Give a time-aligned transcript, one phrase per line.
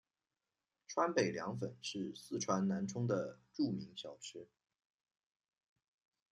[0.87, 4.47] 川北凉粉是四川南充的著名小吃。